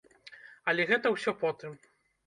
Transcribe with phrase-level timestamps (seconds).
[0.73, 1.81] Але гэта ўсё потым.